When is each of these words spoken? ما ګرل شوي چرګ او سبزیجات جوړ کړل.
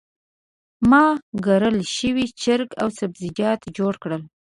ما 0.89 1.05
ګرل 1.45 1.77
شوي 1.95 2.25
چرګ 2.41 2.69
او 2.81 2.87
سبزیجات 2.99 3.61
جوړ 3.77 3.93
کړل. 4.03 4.21